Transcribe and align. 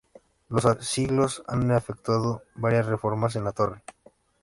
Los 0.49 0.65
siglos 0.79 1.43
han 1.45 1.69
efectuado 1.69 2.41
varias 2.55 2.87
reformas 2.87 3.35
en 3.35 3.43
la 3.43 3.51
torre. 3.51 3.83